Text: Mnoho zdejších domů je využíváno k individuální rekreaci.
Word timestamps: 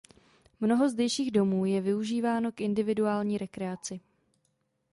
Mnoho 0.59 0.89
zdejších 0.89 1.31
domů 1.31 1.65
je 1.65 1.81
využíváno 1.81 2.51
k 2.51 2.61
individuální 2.61 3.37
rekreaci. 3.37 3.99